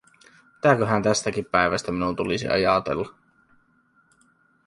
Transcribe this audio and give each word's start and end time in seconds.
Mitäköhän 0.55 1.03
tästäkin 1.03 1.45
päivästä 1.45 1.91
minun 1.91 2.15
tulisi 2.15 2.47
ajatella? 2.47 3.13